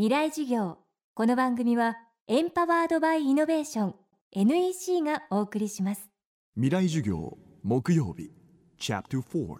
[0.00, 0.78] 未来事業。
[1.12, 3.94] この番組はエンパワードバイイノベーション
[4.32, 6.08] NEC がお送りします。
[6.54, 8.30] 未来授業木曜日
[8.78, 9.56] チャプター4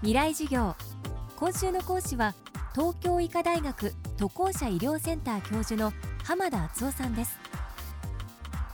[0.00, 0.74] 未来事業。
[1.36, 2.34] 今週の講師は
[2.74, 5.92] 東京医科大学渡航者医療センター教授の
[6.24, 7.38] 浜田敦夫さんです。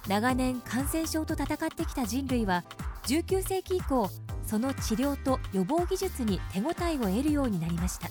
[0.07, 2.63] 長年感染症と戦ってきた人類は
[3.09, 4.09] 19世紀以降
[4.53, 8.11] その治療と予防技術に手応えを得るようになりました。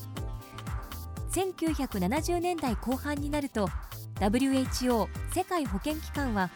[1.34, 3.70] 1970年代後半になると
[4.16, 6.50] WHO 世界保健機関は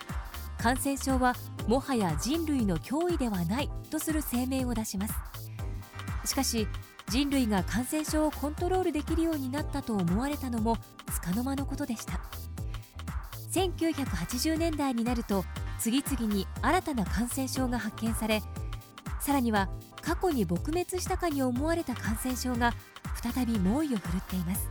[0.58, 1.36] 感染症は
[1.68, 5.14] もはや人類の脅威ではないとする声明を出します。
[6.26, 6.68] しかし
[7.08, 10.78] 人類が感染症をコントロールできるようになったと思われたのも
[11.24, 12.20] 束の間のことでした。
[13.52, 15.46] 1980年代になると
[15.78, 18.42] 次々に新たな感染症が発見され
[19.26, 19.70] さらには
[20.04, 22.76] 過去に撲滅したかに思われた感染症が
[23.24, 24.70] 再び猛威を振るっています。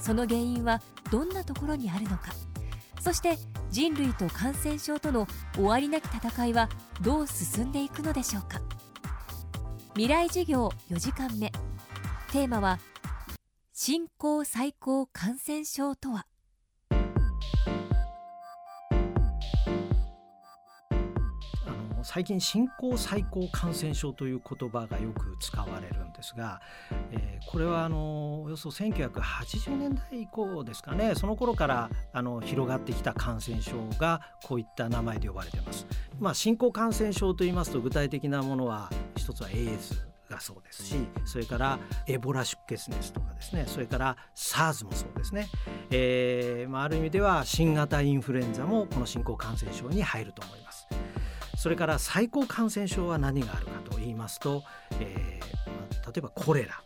[0.00, 2.26] その原因はどんなところにあるのか。
[3.00, 3.36] そして
[3.68, 6.68] 人類と感染症との終わりなき戦いは
[7.00, 8.60] どう進んでいくのでしょうか。
[9.94, 11.50] 未来授業4時間目。
[12.30, 12.78] テーマは
[13.72, 16.26] 新興最高感染症とは。
[22.06, 26.60] 最近新興最高感染症という言葉がよく使われるんですが、
[27.10, 35.84] えー、これはあのおよそ1980年代以降ですかねその頃からあの広がってきた感染症がこういった名前で呼ばれてます。
[36.20, 45.48] まあ、新興感染症と言いますと具体的なものは一つはエイズがそうですしそれからエボラ出血熱とかですねそれから SARS もそうですね、
[45.90, 50.86] えーまあ、ある意味では新型インフルエンザもこの新興感染症に入ると思います。
[51.66, 54.62] それから最高感染症は何があるかと言いますと、
[55.00, 56.80] えー、例えばコレラ、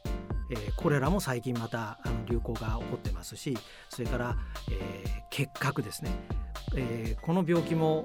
[0.50, 3.58] えー、コレラも最近またあの流行が起こってますし
[3.90, 4.36] それから、
[4.70, 6.10] えー、結核ですね、
[6.74, 8.04] えー、この病気も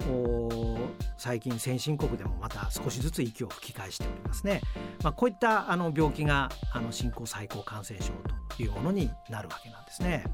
[1.18, 4.60] 最近先進国でもまた少しずつ息を吹き返しておりますね、
[5.02, 8.12] まあ、こういったあの病気があの新興最高感染症
[8.50, 10.26] というものになるわけなんですね、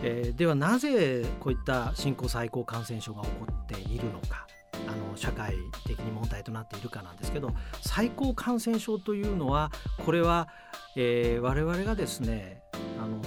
[0.00, 4.46] えー、ではなぜこういった新興最高感染症が起こっているのか。
[4.86, 5.54] あの社会
[5.86, 7.52] 的に問題となっているかなんですけど
[7.82, 9.70] 最高感染症というのは
[10.04, 10.48] これは、
[10.96, 12.62] えー、我々がですね
[13.00, 13.20] あの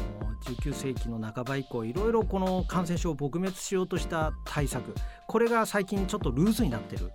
[0.45, 4.95] 19世紀の半ば以降いろいろこの感染症を撲滅しようとした対策
[5.27, 7.11] これが最近ちょっとルーズになってる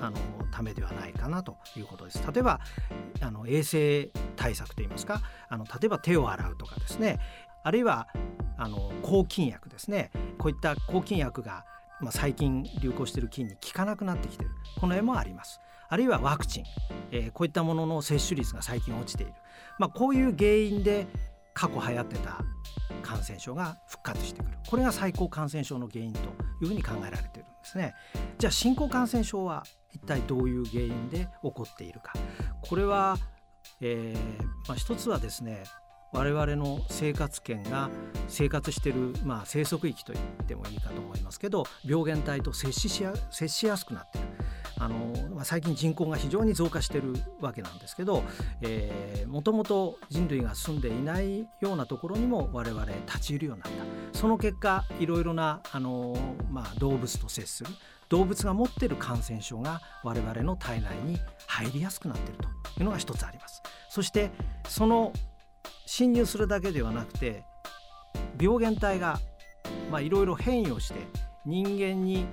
[0.00, 0.16] あの
[0.50, 2.22] ためではないかなということです。
[2.32, 2.60] 例えば
[3.20, 7.18] あの衛生対策といいますかあの例えば手を洗うとかですね
[7.62, 8.08] あるいは
[8.56, 11.64] あの抗菌薬ですねこういった抗菌薬が
[12.00, 14.54] まあ、最近流行している菌に効かなくなってきている。
[14.80, 15.60] この絵もあります。
[15.88, 16.64] あるいはワクチン、
[17.10, 19.32] えー、こういったものの接種率が最近落ちている、
[19.78, 21.08] まあ、こういう原因で
[21.52, 22.38] 過去流行ってた
[23.02, 24.58] 感染症が復活してくる。
[24.68, 26.22] これが最高感染症の原因とい
[26.62, 27.94] うふうに考えられているんですね。
[28.38, 32.12] じゃあ新興感染症は一体どういう原因で起こっているか。
[32.62, 33.18] これは、
[33.80, 35.64] えーまあ、一つはですね
[36.12, 37.90] 我々の生活圏が
[38.28, 44.28] 生活してる、まあ、生息域と言ってもいいかと思いますけど病原体と接ししや接しやすくなっている。
[44.80, 44.96] あの
[45.34, 48.22] まあ、最近人口が非常に増加してるわけなんですけど、
[48.62, 53.72] えー、もともと人類が住んでいないようなところにも我々立ち入るようになっ
[54.12, 56.16] たその結果いろいろなあの、
[56.50, 57.70] まあ、動物と接する
[58.08, 62.38] 動物が持ってる感染症が我々の体内に入りやすくなっている
[62.74, 63.62] というのが一つあります。
[63.90, 64.30] そして
[64.66, 65.12] その
[65.90, 67.42] 侵入するだけではなくて
[68.40, 69.18] 病原体が
[70.00, 71.00] いろいろ変異をして
[71.44, 72.26] 人間に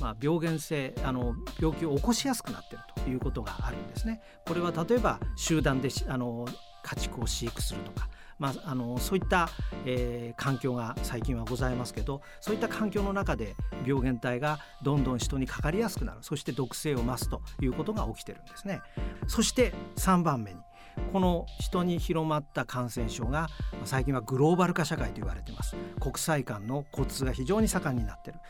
[0.00, 4.22] まあ病原性あの病気を起こしやすくなっているということがあるんですね。
[4.46, 6.46] これは例えば集団であの
[6.82, 9.48] 家畜を飼育するとかまあ、あのそういった、
[9.86, 13.54] えー、環境が最近はございますけどそういった環境の中で
[13.86, 18.80] 病原体がどんどん人にかかりやすくなるそして毒性を増すということが起きてるんですね。
[19.28, 20.58] そして3番目に
[21.12, 23.48] この人に広まった感染症が
[23.84, 25.76] 最近はグローバル化社会と言われています。
[26.00, 28.40] 国際間の交通が非常に盛んになっている、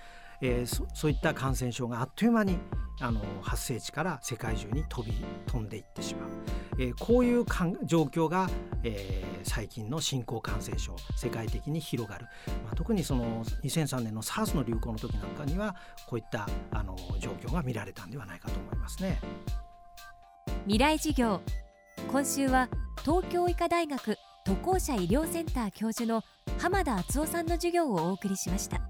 [0.40, 2.58] えー、そういった感染症があっという間に
[3.00, 5.12] あの発生地から世界中に飛び
[5.46, 6.30] 飛んでいってしまう、
[6.78, 7.44] えー、こういう
[7.84, 8.48] 状況が、
[8.84, 12.26] えー、最近の新興感染症世界的に広がる、
[12.64, 15.74] まあ、特にその2003年の SARS の流行の時なんかには
[16.06, 19.20] こういったあの状況が見られたんではないかと思いますね。
[20.66, 21.40] 未来事業
[22.08, 22.68] 今週は
[23.04, 26.22] 東京医科大学渡航者医療センター教授の
[26.58, 28.80] 浜田敦夫さんの授業をお送りしました。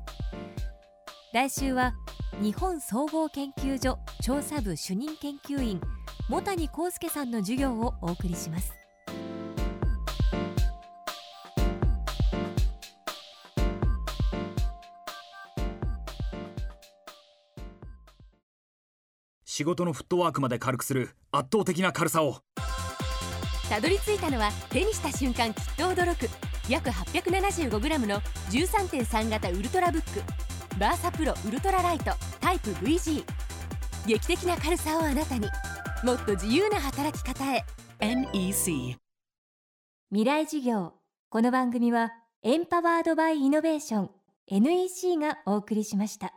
[1.33, 1.95] 来週は
[2.41, 5.81] 日本総合研究所調査部主任研究員
[6.29, 8.73] 茂谷康介さんの授業をお送りします。
[19.45, 22.41] 仕事のフットワークまで軽くする圧倒的な軽さを。
[23.73, 26.29] たどり着いたのは手にした瞬間きっと驚く。
[26.69, 28.21] 約 875g の
[28.51, 30.23] 13.3型ウルトラブック。
[30.79, 33.25] バーサプロウルトラライトタイプ VG
[34.07, 35.49] 劇的な軽さをあなたに。
[36.05, 37.65] もっと自由な働き方へ。
[38.01, 38.99] NEC
[40.11, 40.93] 未来事業。
[41.31, 44.11] この番組はエンパワードバイイノベーション。
[44.49, 46.35] NEC がお送りしました